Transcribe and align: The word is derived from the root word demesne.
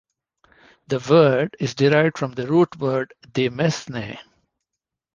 The 0.87 0.97
word 1.11 1.55
is 1.59 1.75
derived 1.75 2.17
from 2.17 2.31
the 2.31 2.47
root 2.47 2.75
word 2.77 3.13
demesne. 3.33 4.17